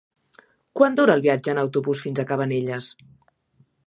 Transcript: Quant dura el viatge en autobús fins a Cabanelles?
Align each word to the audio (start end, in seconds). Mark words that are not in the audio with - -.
Quant 0.79 0.95
dura 0.99 1.17
el 1.17 1.21
viatge 1.25 1.53
en 1.53 1.61
autobús 1.63 2.01
fins 2.07 2.21
a 2.23 2.25
Cabanelles? 2.31 2.89